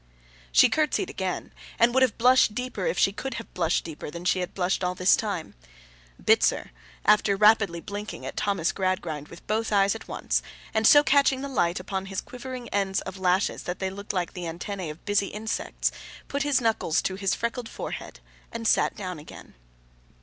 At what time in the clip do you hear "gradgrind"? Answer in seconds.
8.71-9.27